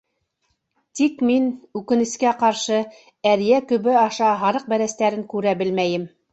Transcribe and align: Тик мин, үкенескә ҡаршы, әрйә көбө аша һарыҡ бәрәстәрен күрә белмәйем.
Тик 0.99 1.21
мин, 1.29 1.45
үкенескә 1.81 2.33
ҡаршы, 2.41 2.81
әрйә 3.35 3.63
көбө 3.75 3.95
аша 4.07 4.33
һарыҡ 4.43 4.69
бәрәстәрен 4.75 5.31
күрә 5.37 5.59
белмәйем. 5.65 6.13